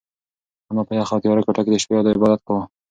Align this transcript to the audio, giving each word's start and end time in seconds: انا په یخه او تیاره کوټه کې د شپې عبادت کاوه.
انا 0.71 0.81
په 0.87 0.93
یخه 0.99 1.13
او 1.15 1.21
تیاره 1.23 1.41
کوټه 1.45 1.61
کې 1.63 1.71
د 1.71 1.77
شپې 1.83 1.93
عبادت 2.13 2.39
کاوه. 2.47 2.63